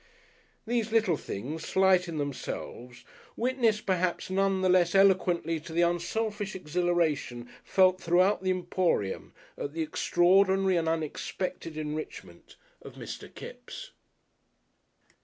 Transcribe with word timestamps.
These 0.65 0.91
little 0.91 1.15
things, 1.15 1.63
slight 1.63 2.07
in 2.07 2.17
themselves, 2.17 3.05
witness 3.37 3.81
perhaps 3.81 4.31
none 4.31 4.61
the 4.61 4.67
less 4.67 4.95
eloquently 4.95 5.59
to 5.59 5.73
the 5.73 5.83
unselfish 5.83 6.55
exhilaration 6.55 7.47
felt 7.63 8.01
throughout 8.01 8.41
the 8.41 8.49
Emporium 8.49 9.31
at 9.59 9.73
the 9.73 9.83
extraordinary 9.83 10.75
and 10.75 10.89
unexpected 10.89 11.77
enrichment 11.77 12.55
of 12.81 12.95
Mr. 12.95 13.31
Kipps. 13.31 13.91